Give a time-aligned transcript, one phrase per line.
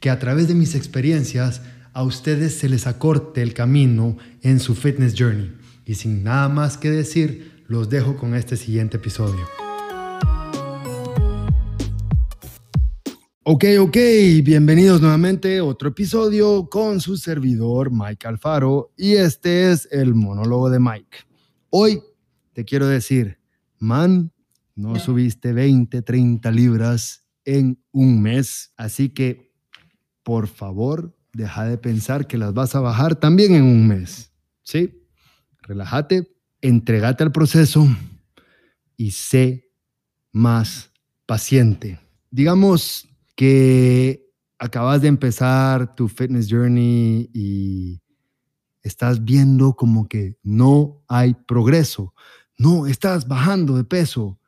[0.00, 1.60] que a través de mis experiencias
[1.92, 5.52] a ustedes se les acorte el camino en su fitness journey.
[5.84, 9.46] Y sin nada más que decir, los dejo con este siguiente episodio.
[13.42, 13.96] Ok, ok,
[14.42, 20.70] bienvenidos nuevamente a otro episodio con su servidor Mike Alfaro y este es el monólogo
[20.70, 21.18] de Mike.
[21.68, 22.00] Hoy
[22.52, 23.38] te quiero decir,
[23.78, 24.32] man,
[24.76, 29.49] no subiste 20, 30 libras en un mes, así que
[30.22, 34.32] por favor, deja de pensar que las vas a bajar también en un mes.
[34.62, 35.06] ¿Sí?
[35.62, 37.86] Relájate, entregate al proceso
[38.96, 39.70] y sé
[40.32, 40.92] más
[41.26, 42.00] paciente.
[42.30, 48.02] Digamos que acabas de empezar tu fitness journey y
[48.82, 52.14] estás viendo como que no hay progreso.
[52.58, 54.39] No, estás bajando de peso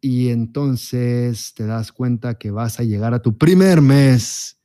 [0.00, 4.60] y entonces te das cuenta que vas a llegar a tu primer mes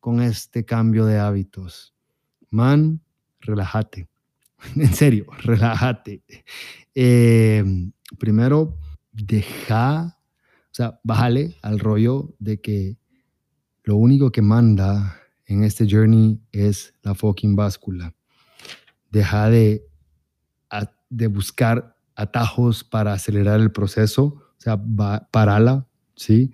[0.00, 1.94] con este cambio de hábitos.
[2.50, 3.00] Man,
[3.40, 4.08] relájate.
[4.76, 6.22] En serio, relájate.
[6.94, 8.78] Em, primero,
[9.12, 10.18] deja,
[10.70, 12.96] o sea, bájale al rollo de que
[13.84, 18.14] lo único que manda en este journey es la fucking báscula.
[19.10, 19.86] Deja de,
[21.10, 24.80] de buscar atajos para acelerar el proceso o sea,
[25.30, 26.52] parala, ¿sí?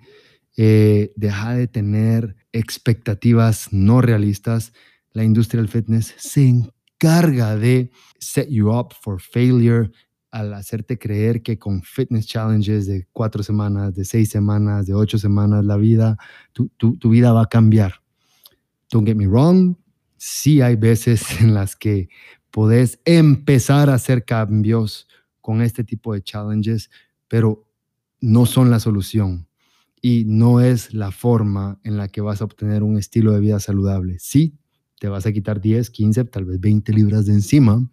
[0.55, 4.73] Eh, deja de tener expectativas no realistas.
[5.11, 9.91] La industria del fitness se encarga de set you up for failure
[10.31, 15.19] al hacerte creer que con fitness challenges de cuatro semanas, de seis semanas, de ocho
[15.19, 16.17] semanas, la vida,
[16.53, 18.01] tu, tu, tu vida va a cambiar.
[18.89, 19.75] Don't get me wrong,
[20.17, 22.09] sí hay veces en las que
[22.49, 25.07] podés empezar a hacer cambios
[25.41, 26.89] con este tipo de challenges,
[27.27, 27.67] pero
[28.23, 29.49] no son la solución
[30.01, 33.59] y no es la forma en la que vas a obtener un estilo de vida
[33.59, 34.17] saludable.
[34.17, 34.57] Sí,
[34.97, 37.85] te vas a quitar 10, 15, tal vez 20 libras de encima,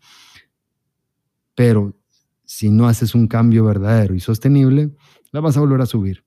[1.57, 1.99] pero
[2.45, 4.95] si no haces un cambio verdadero y sostenible,
[5.33, 6.25] la vas a volver a subir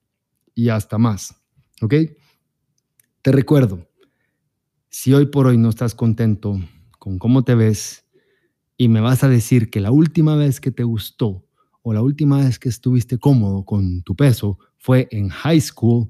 [0.53, 1.41] y hasta más.
[1.81, 1.93] ¿Ok?
[3.21, 3.87] Te recuerdo,
[4.89, 6.59] si hoy por hoy no estás contento
[6.99, 8.05] con cómo te ves
[8.75, 11.45] y me vas a decir que la última vez que te gustó
[11.83, 16.09] o la última vez que estuviste cómodo con tu peso fue en high school,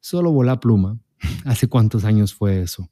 [0.00, 0.98] solo volá pluma.
[1.44, 2.88] ¿Hace cuántos años fue eso?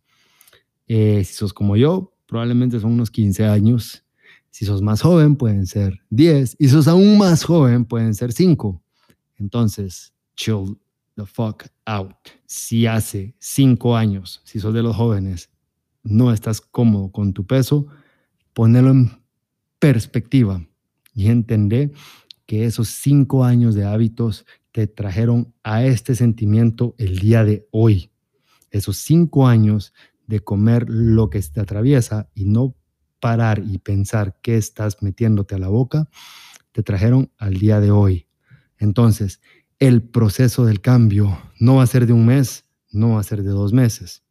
[0.88, 4.02] Eh, si sos como yo, probablemente son unos 15 años.
[4.50, 6.56] Si sos más joven, pueden ser 10.
[6.58, 8.82] Y si sos aún más joven, pueden ser 5.
[9.36, 10.78] Entonces, chill
[11.16, 12.14] the fuck out.
[12.46, 15.50] Si hace 5 años, si sos de los jóvenes,
[16.02, 17.88] no estás cómodo con tu peso,
[18.54, 19.10] ponelo en
[19.78, 20.66] perspectiva
[21.16, 21.90] y entender
[22.44, 28.12] que esos cinco años de hábitos te trajeron a este sentimiento el día de hoy.
[28.70, 29.94] Esos cinco años
[30.26, 32.76] de comer lo que te atraviesa y no
[33.18, 36.08] parar y pensar qué estás metiéndote a la boca,
[36.72, 38.28] te trajeron al día de hoy.
[38.78, 39.40] Entonces,
[39.78, 43.42] el proceso del cambio no va a ser de un mes, no va a ser
[43.42, 44.22] de dos meses.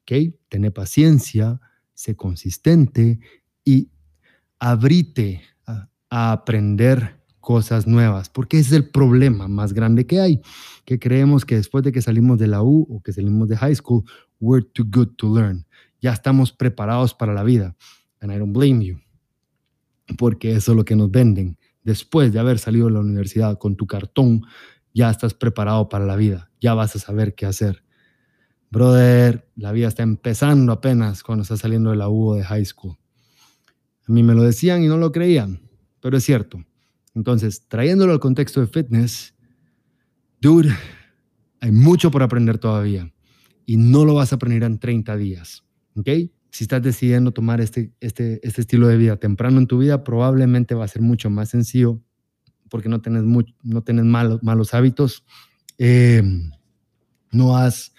[0.00, 0.34] ¿Ok?
[0.48, 1.60] Tener paciencia,
[1.94, 3.20] sé consistente
[3.64, 3.92] y
[4.58, 5.42] abrite
[6.16, 10.40] a aprender cosas nuevas, porque ese es el problema más grande que hay,
[10.84, 13.74] que creemos que después de que salimos de la U o que salimos de high
[13.74, 14.04] school,
[14.38, 15.66] we're too good to learn.
[16.00, 17.74] Ya estamos preparados para la vida.
[18.20, 19.00] And I don't blame you,
[20.16, 21.58] porque eso es lo que nos venden.
[21.82, 24.42] Después de haber salido de la universidad con tu cartón,
[24.94, 27.82] ya estás preparado para la vida, ya vas a saber qué hacer.
[28.70, 32.64] Brother, la vida está empezando apenas cuando estás saliendo de la U o de high
[32.64, 32.96] school.
[34.06, 35.63] A mí me lo decían y no lo creían
[36.04, 36.62] pero es cierto.
[37.14, 39.34] Entonces, trayéndolo al contexto de fitness,
[40.38, 40.68] dude,
[41.60, 43.10] hay mucho por aprender todavía
[43.64, 45.64] y no lo vas a aprender en 30 días,
[45.96, 46.10] ¿ok?
[46.50, 50.74] Si estás decidiendo tomar este, este, este estilo de vida temprano en tu vida, probablemente
[50.74, 52.02] va a ser mucho más sencillo
[52.68, 53.22] porque no tienes,
[53.62, 55.24] no tienes malos, malos hábitos,
[55.78, 56.22] eh,
[57.32, 57.94] no, has,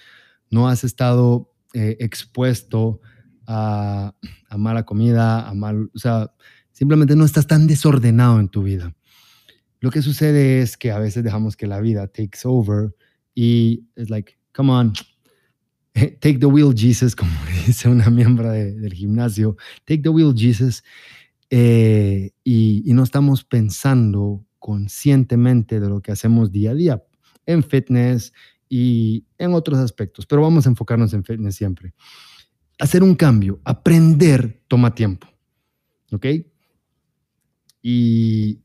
[0.52, 3.02] no has estado eh, expuesto
[3.48, 4.14] a,
[4.48, 6.30] a, mala comida, a mal, o sea,
[6.76, 8.94] Simplemente no estás tan desordenado en tu vida.
[9.80, 12.94] Lo que sucede es que a veces dejamos que la vida takes over
[13.34, 14.92] y es like, come on,
[15.94, 17.32] take the wheel, Jesus, como
[17.66, 19.56] dice una miembro del gimnasio,
[19.86, 20.84] take the wheel, Jesus,
[21.50, 27.04] eh, y, y no estamos pensando conscientemente de lo que hacemos día a día
[27.46, 28.34] en fitness
[28.68, 31.94] y en otros aspectos, pero vamos a enfocarnos en fitness siempre.
[32.80, 35.26] Hacer un cambio, aprender toma tiempo,
[36.12, 36.26] ¿ok?
[37.88, 38.64] Y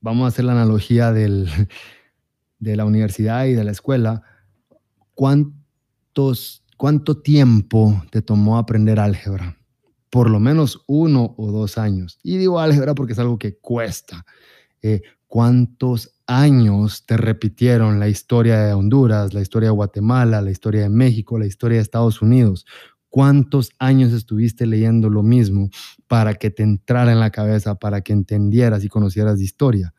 [0.00, 1.50] vamos a hacer la analogía del,
[2.58, 4.22] de la universidad y de la escuela.
[5.12, 9.58] ¿Cuántos, ¿Cuánto tiempo te tomó aprender álgebra?
[10.08, 12.18] Por lo menos uno o dos años.
[12.22, 14.24] Y digo álgebra porque es algo que cuesta.
[14.80, 20.80] Eh, ¿Cuántos años te repitieron la historia de Honduras, la historia de Guatemala, la historia
[20.80, 22.64] de México, la historia de Estados Unidos?
[23.14, 25.70] ¿Cuántos años estuviste leyendo lo mismo
[26.08, 29.94] para que te entrara en la cabeza, para que entendieras y conocieras historia?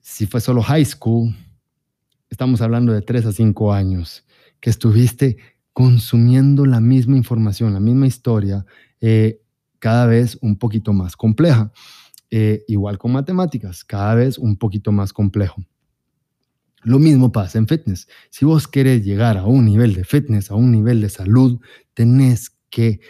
[0.00, 1.36] Si fue solo high school,
[2.30, 4.24] estamos hablando de tres a cinco años
[4.60, 5.36] que estuviste
[5.74, 8.64] consumiendo la misma información, la misma historia,
[9.02, 9.42] eh,
[9.78, 11.70] cada vez un poquito más compleja.
[12.30, 15.62] Eh, igual con matemáticas, cada vez un poquito más complejo.
[16.84, 18.06] Lo mismo pasa en fitness.
[18.30, 21.58] Si vos querés llegar a un nivel de fitness, a un nivel de salud,
[21.94, 23.00] tenés que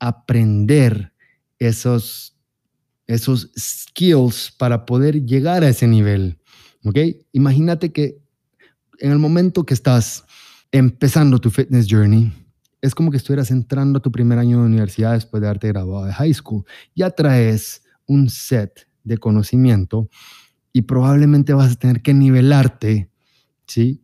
[0.00, 1.12] aprender
[1.58, 2.36] esos,
[3.06, 6.38] esos skills para poder llegar a ese nivel.
[6.84, 6.98] ¿Ok?
[7.32, 8.18] Imagínate que
[8.98, 10.24] en el momento que estás
[10.72, 12.32] empezando tu fitness journey,
[12.80, 16.04] es como que estuvieras entrando a tu primer año de universidad después de haberte graduado
[16.04, 16.64] de high school.
[16.94, 20.10] Ya traes un set de conocimiento
[20.74, 23.08] y probablemente vas a tener que nivelarte,
[23.66, 24.02] ¿sí?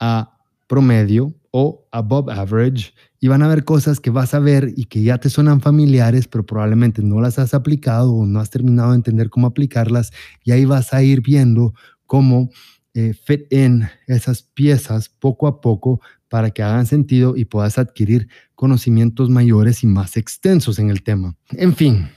[0.00, 0.36] A
[0.66, 5.02] promedio o above average y van a haber cosas que vas a ver y que
[5.02, 8.96] ya te suenan familiares, pero probablemente no las has aplicado o no has terminado de
[8.96, 10.10] entender cómo aplicarlas
[10.44, 11.74] y ahí vas a ir viendo
[12.06, 12.50] cómo
[12.92, 18.28] eh, fit in esas piezas poco a poco para que hagan sentido y puedas adquirir
[18.56, 21.36] conocimientos mayores y más extensos en el tema.
[21.50, 22.08] En fin,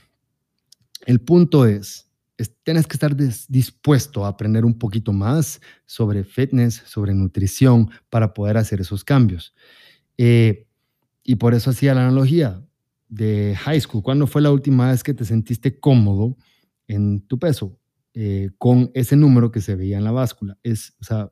[1.06, 2.08] el punto es,
[2.62, 8.56] tienes que estar dispuesto a aprender un poquito más sobre fitness, sobre nutrición, para poder
[8.56, 9.54] hacer esos cambios.
[10.18, 10.66] Eh,
[11.22, 12.62] y por eso hacía la analogía
[13.08, 14.02] de high school.
[14.02, 16.36] ¿Cuándo fue la última vez que te sentiste cómodo
[16.88, 17.78] en tu peso
[18.12, 20.58] eh, con ese número que se veía en la báscula?
[20.62, 21.30] Es, o sea,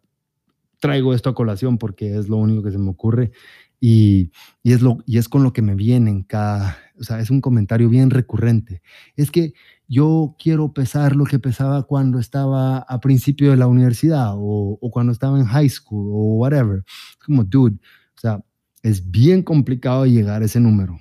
[0.80, 3.32] traigo esto a colación porque es lo único que se me ocurre
[3.80, 4.30] y,
[4.62, 7.40] y, es, lo, y es con lo que me vienen cada, o sea, es un
[7.40, 8.80] comentario bien recurrente.
[9.16, 9.54] Es que
[9.92, 15.12] yo quiero pesar lo que pesaba cuando estaba a principio de la universidad o, cuando
[15.12, 16.82] estaba en high school o whatever.
[17.22, 17.76] Como, dude,
[18.16, 18.42] o sea,
[18.82, 20.98] es bien complicado llegar a ese número.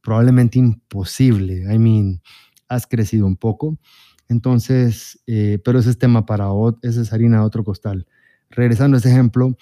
[0.00, 1.72] Probablemente imposible.
[1.72, 2.20] I mean,
[2.66, 3.78] has crecido un poco.
[4.28, 6.48] Entonces, eh, pero ese es tema para
[6.82, 8.08] esa es harina de otro costal.
[8.50, 9.56] Regresando a ese ejemplo,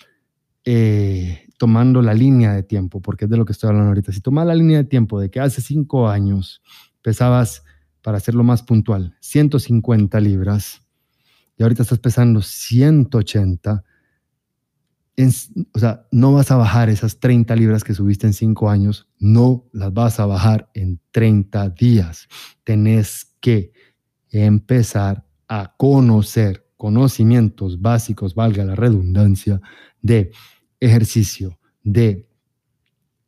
[0.65, 4.13] eh, tomando la línea de tiempo, porque es de lo que estoy hablando ahorita.
[4.13, 6.63] Si tomas la línea de tiempo de que hace cinco años
[7.03, 7.65] pesabas,
[8.03, 10.83] para hacerlo más puntual, 150 libras
[11.61, 13.85] y ahorita estás pesando 180,
[15.73, 19.69] o sea, no vas a bajar esas 30 libras que subiste en cinco años, no
[19.73, 22.29] las vas a bajar en 30 días.
[22.65, 23.73] Tenés que
[24.31, 29.61] empezar a conocer conocimientos básicos, valga la redundancia,
[30.01, 30.33] de
[30.81, 32.27] ejercicio, de,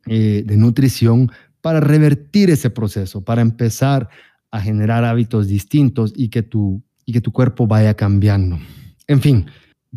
[0.07, 4.09] eh, de nutrición para revertir ese proceso, para empezar
[4.53, 8.59] a generar hábitos distintos y que, tu, y que tu cuerpo vaya cambiando.
[9.07, 9.47] En fin,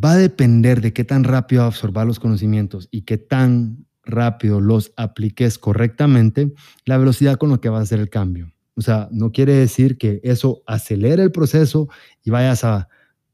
[0.03, 4.95] va a depender de qué tan rápido absorbas los conocimientos y qué tan rápido los
[4.97, 6.55] apliques correctamente,
[6.87, 8.51] la velocidad con la que vas a hacer el cambio.
[8.77, 11.91] O sea, no quiere decir que eso acelere el proceso
[12.25, 12.89] y vayas a,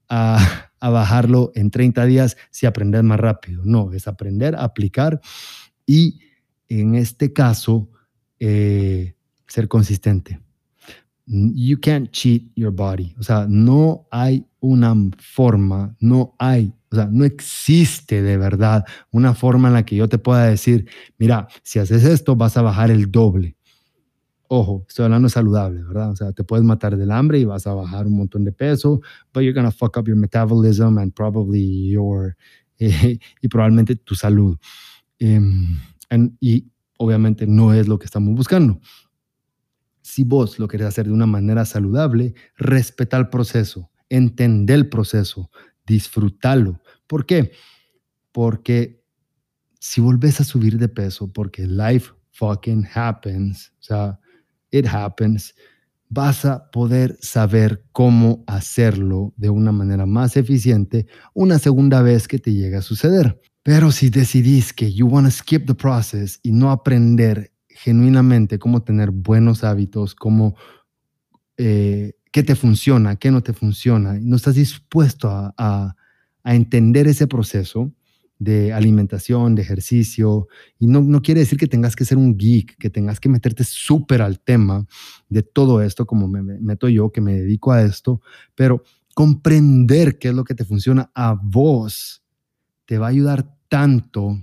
[0.09, 3.63] a, a bajarlo en 30 días si aprendes más rápido.
[3.65, 5.21] No, es aprender, aplicar
[5.87, 6.19] y
[6.69, 7.91] en este caso
[8.41, 9.15] eh,
[9.47, 10.41] ser consistente.
[11.27, 13.15] You can't cheat your body.
[13.19, 19.35] O sea, no hay una forma, no hay, o sea, no existe de verdad una
[19.35, 20.89] forma en la que yo te pueda decir,
[21.19, 23.57] mira, si haces esto vas a bajar el doble.
[24.49, 26.11] Ojo, estoy hablando saludable, ¿verdad?
[26.11, 29.01] O sea, te puedes matar del hambre y vas a bajar un montón de peso,
[29.33, 32.37] but you're to fuck up your metabolism and probably your,
[32.79, 34.59] eh, y probablemente tu salud.
[35.21, 35.79] Um,
[36.11, 38.81] and, y obviamente no es lo que estamos buscando.
[40.03, 45.51] Si vos lo querés hacer de una manera saludable, respeta el proceso, entender el proceso,
[45.87, 46.81] disfrútalo.
[47.07, 47.53] ¿Por qué?
[48.33, 49.03] Porque
[49.79, 54.21] si volvés a subir de peso, porque life fucking happens, o sea,
[54.71, 55.55] it happens,
[56.09, 62.39] vas a poder saber cómo hacerlo de una manera más eficiente una segunda vez que
[62.39, 63.41] te llegue a suceder.
[63.63, 68.83] Pero si decidís que you want to skip the process y no aprender genuinamente cómo
[68.83, 70.57] tener buenos hábitos, cómo
[71.57, 75.97] eh, qué te funciona, qué no te funciona, no estás dispuesto a, a,
[76.55, 77.93] entender ese proceso,
[78.39, 80.49] de alimentación, de ejercicio,
[80.79, 83.63] y no, no quiere decir que tengas que ser un geek, que tengas que meterte
[83.63, 84.85] súper al tema
[85.29, 88.21] de todo esto, como me, meto yo, que me dedico a esto,
[88.57, 88.83] pero
[89.15, 92.25] comprender qué es lo que te funciona a vos
[92.87, 94.43] te va a ayudar tanto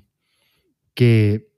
[0.94, 1.49] que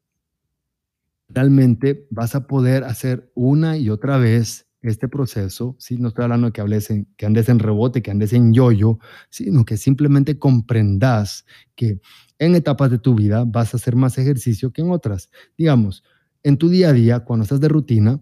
[1.33, 5.97] realmente vas a poder hacer una y otra vez este proceso, ¿sí?
[5.97, 8.97] no estoy hablando de que, hables en, que andes en rebote, que andes en yoyo,
[9.29, 11.45] sino que simplemente comprendas
[11.75, 12.01] que
[12.39, 15.29] en etapas de tu vida vas a hacer más ejercicio que en otras.
[15.57, 16.03] Digamos,
[16.41, 18.19] en tu día a día, cuando estás de rutina,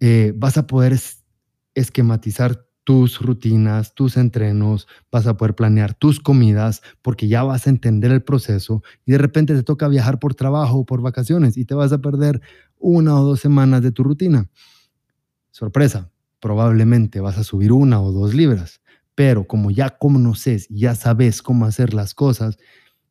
[0.00, 0.98] eh, vas a poder
[1.74, 7.70] esquematizar tus rutinas, tus entrenos, vas a poder planear tus comidas porque ya vas a
[7.70, 11.64] entender el proceso y de repente te toca viajar por trabajo o por vacaciones y
[11.64, 12.40] te vas a perder
[12.78, 14.48] una o dos semanas de tu rutina.
[15.50, 16.10] Sorpresa,
[16.40, 18.80] probablemente vas a subir una o dos libras,
[19.14, 22.58] pero como ya conoces, ya sabes cómo hacer las cosas,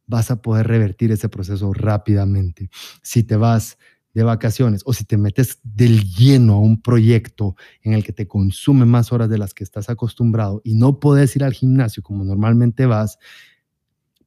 [0.08, 2.70] vas a poder revertir ese proceso rápidamente.
[3.02, 3.78] Si te vas
[4.14, 8.28] de vacaciones o si te metes del lleno a un proyecto en el que te
[8.28, 12.24] consume más horas de las que estás acostumbrado y no puedes ir al gimnasio como
[12.24, 13.18] normalmente vas,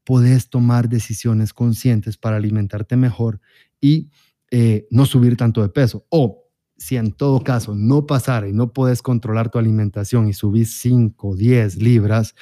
[0.05, 3.41] puedes tomar decisiones conscientes para alimentarte mejor
[3.81, 4.11] y
[4.50, 6.07] eh, no subir tanto de peso.
[6.11, 6.45] O
[6.76, 11.37] si en todo caso no pasara y no puedes controlar tu alimentación y subís 5,
[11.37, 12.35] 10 libras,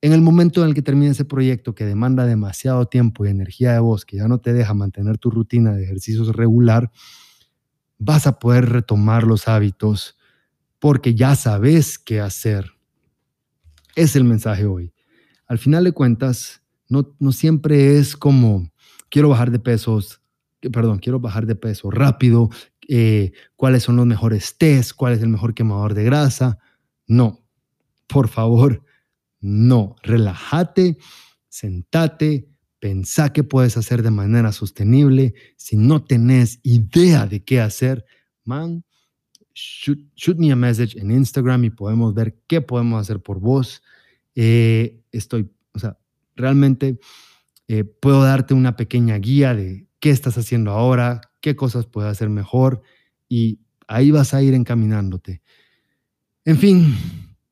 [0.00, 3.72] en el momento en el que termine ese proyecto que demanda demasiado tiempo y energía
[3.72, 6.90] de voz, que ya no te deja mantener tu rutina de ejercicios regular,
[7.98, 10.16] vas a poder retomar los hábitos
[10.78, 12.72] porque ya sabes qué hacer.
[13.94, 14.92] Es el mensaje hoy.
[15.46, 18.70] Al final de cuentas, no, no siempre es como
[19.08, 20.20] quiero bajar de pesos,
[20.72, 22.50] perdón, quiero bajar de peso rápido,
[22.88, 26.58] eh, cuáles son los mejores test, cuál es el mejor quemador de grasa.
[27.06, 27.44] No,
[28.06, 28.82] por favor,
[29.40, 30.98] no, relájate,
[31.48, 35.34] sentate, pensá qué puedes hacer de manera sostenible.
[35.56, 38.04] Si no tenés idea de qué hacer,
[38.44, 38.84] man,
[39.54, 43.82] shoot, me a message en Instagram y podemos ver qué podemos hacer por vos.
[44.34, 45.98] Eh, estoy, o sea,
[46.34, 46.98] realmente
[47.68, 52.28] eh, puedo darte una pequeña guía de qué estás haciendo ahora, qué cosas puedes hacer
[52.28, 52.82] mejor
[53.28, 55.42] y ahí vas a ir encaminándote.
[56.44, 56.94] En fin,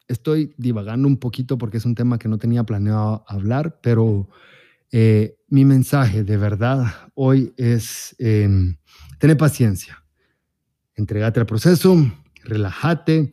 [0.09, 4.29] estoy divagando un poquito porque es un tema que no tenía planeado hablar, pero
[4.91, 8.49] eh, mi mensaje de verdad hoy es eh,
[9.19, 10.05] tener paciencia,
[10.95, 11.97] entregate al proceso,
[12.45, 13.33] relájate,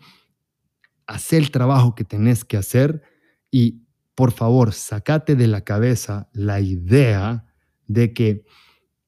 [1.05, 3.01] haz el trabajo que tenés que hacer
[3.49, 3.81] y
[4.15, 7.45] por favor, sacate de la cabeza la idea
[7.87, 8.45] de que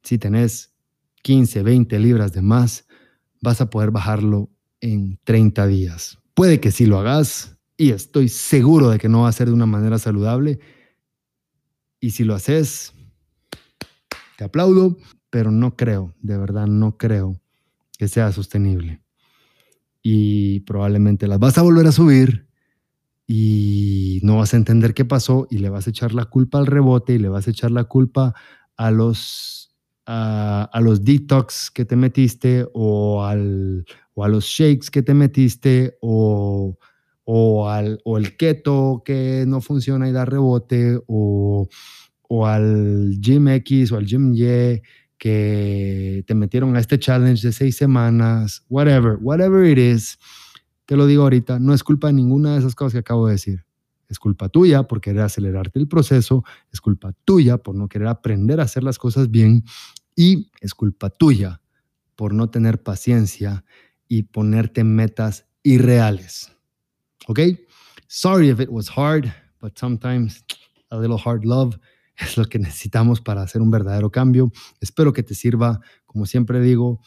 [0.02, 0.76] si tenés
[1.22, 2.88] 15, 20 libras de más,
[3.42, 4.50] vas a poder bajarlo
[4.82, 6.23] en 30 días.
[6.34, 9.54] Puede que sí lo hagas, y estoy seguro de que no va a ser de
[9.54, 10.60] una manera saludable.
[12.00, 12.94] Y si lo haces,
[14.38, 14.98] te aplaudo,
[15.30, 17.42] pero no creo, de verdad no creo
[17.98, 19.02] que sea sostenible.
[20.02, 22.48] Y probablemente las vas a volver a subir
[23.26, 26.68] y no vas a entender qué pasó y le vas a echar la culpa al
[26.68, 28.36] rebote y le vas a echar la culpa
[28.76, 29.73] a los,
[30.06, 35.14] a, a los detox que te metiste o, al, o a los shakes que te
[35.14, 36.78] metiste o
[37.26, 41.68] o, al, o el keto que no funciona y da rebote, o,
[42.24, 44.82] o al Gym X o al Gym Y
[45.18, 50.20] que te metieron a este challenge de seis semanas, whatever, whatever it is,
[50.86, 53.34] te lo digo ahorita, no es culpa de ninguna de esas cosas que acabo de
[53.34, 53.64] decir.
[54.14, 58.60] Es culpa tuya por querer acelerarte el proceso, es culpa tuya por no querer aprender
[58.60, 59.64] a hacer las cosas bien
[60.16, 61.62] y es culpa tuya
[62.16, 63.66] por no tener paciencia
[64.08, 66.56] y ponerte metas irreales.
[67.28, 67.66] Okay?
[68.08, 70.46] Sorry if it was hard, but sometimes
[70.92, 71.80] a little hard love
[72.16, 74.52] es lo que necesitamos para hacer un verdadero cambio.
[74.80, 75.80] Espero que te sirva.
[76.06, 77.02] Como siempre digo,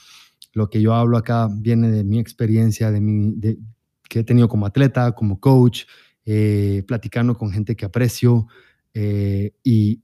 [0.54, 3.60] lo que yo hablo acá viene de mi experiencia, de mi, de,
[4.08, 5.84] que he tenido como atleta, como coach,
[6.26, 8.48] eh, platicando con gente que aprecio.
[8.92, 10.02] Eh, y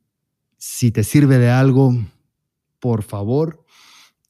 [0.56, 1.94] si te sirve de algo,
[2.78, 3.64] por favor,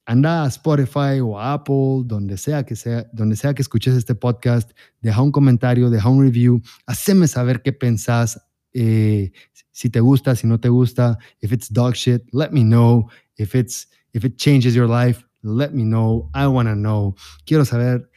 [0.05, 4.15] anda a Spotify o a Apple, donde sea que sea, donde sea que escuches este
[4.15, 4.71] podcast,
[5.01, 8.41] deja un comentario, deja un review, haceme saber qué pensás,
[8.73, 9.33] eh,
[9.71, 13.55] si te gusta, si no te gusta, if it's dog shit, let me know, if
[13.55, 17.15] it's if it changes your life, let me know, I want to know.
[17.45, 18.11] Quiero saber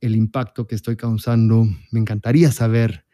[0.00, 3.04] el impacto que estoy causando, me encantaría saber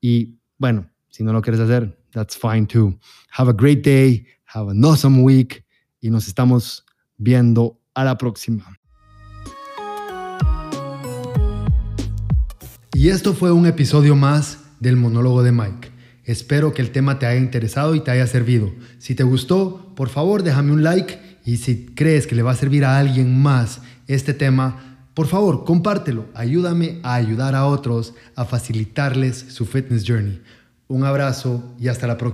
[0.00, 2.98] y bueno, si no lo quieres hacer, that's fine too.
[3.30, 4.26] Have a great day.
[4.54, 5.64] Have an awesome week
[6.00, 6.84] y nos estamos
[7.16, 8.78] viendo a la próxima.
[12.92, 15.90] Y esto fue un episodio más del monólogo de Mike.
[16.24, 18.72] Espero que el tema te haya interesado y te haya servido.
[18.98, 22.56] Si te gustó, por favor déjame un like y si crees que le va a
[22.56, 26.26] servir a alguien más este tema, por favor compártelo.
[26.34, 30.42] Ayúdame a ayudar a otros a facilitarles su fitness journey.
[30.88, 32.24] Un abrazo y hasta la próxima.